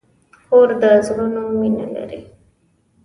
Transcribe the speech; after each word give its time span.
کور 0.47 0.69
د 0.81 0.83
زړونو 1.07 1.41
مینه 1.59 1.85
لري. 1.95 2.21